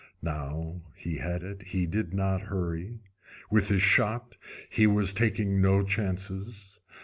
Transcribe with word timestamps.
Now 0.23 0.81
he 0.95 1.17
had 1.17 1.43
it 1.43 1.61
he 1.61 1.85
did 1.85 2.11
not 2.11 2.41
hurry. 2.41 3.01
With 3.51 3.67
this 3.67 3.83
shot 3.83 4.35
he 4.67 4.87
was 4.87 5.13
taking 5.13 5.61
no 5.61 5.83
chances. 5.83 6.79